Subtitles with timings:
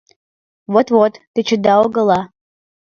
[0.73, 2.21] —Вот-вот, тӧчеда-огыла.